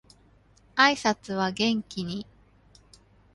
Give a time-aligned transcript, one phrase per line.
[0.75, 2.25] 挨拶は元気に